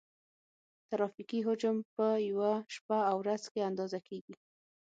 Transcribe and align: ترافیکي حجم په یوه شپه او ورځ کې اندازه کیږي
ترافیکي 0.89 1.39
حجم 1.47 1.77
په 1.95 2.07
یوه 2.29 2.53
شپه 2.75 2.99
او 3.09 3.17
ورځ 3.23 3.43
کې 3.53 3.67
اندازه 3.69 3.99
کیږي 4.07 4.35